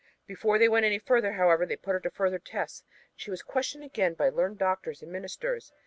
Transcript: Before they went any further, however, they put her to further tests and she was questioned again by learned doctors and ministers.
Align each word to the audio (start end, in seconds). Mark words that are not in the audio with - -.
Before 0.25 0.57
they 0.57 0.67
went 0.67 0.83
any 0.83 0.97
further, 0.97 1.33
however, 1.33 1.63
they 1.63 1.75
put 1.75 1.91
her 1.93 1.99
to 1.99 2.09
further 2.09 2.39
tests 2.39 2.81
and 2.81 3.21
she 3.21 3.29
was 3.29 3.43
questioned 3.43 3.83
again 3.83 4.15
by 4.15 4.29
learned 4.29 4.57
doctors 4.57 5.03
and 5.03 5.11
ministers. 5.11 5.71